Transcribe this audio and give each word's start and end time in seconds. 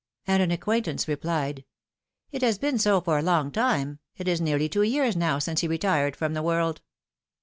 And 0.25 0.41
an 0.41 0.49
acquaintance 0.49 1.07
replied: 1.07 1.63
^'It 2.33 2.41
has 2.41 2.57
been 2.57 2.79
so 2.79 3.01
for 3.01 3.19
a 3.19 3.21
long 3.21 3.51
time; 3.51 3.99
it 4.17 4.27
is 4.27 4.41
nearly 4.41 4.67
two 4.67 4.81
years 4.81 5.15
now 5.15 5.37
since 5.37 5.61
he 5.61 5.67
retired 5.67 6.15
from 6.15 6.33
the 6.33 6.41
world." 6.41 6.81